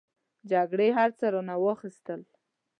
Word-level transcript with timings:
جګړې 0.51 0.87
هر 0.97 1.09
څه 1.19 1.25
رانه 1.33 1.55
واخستل. 1.63 2.21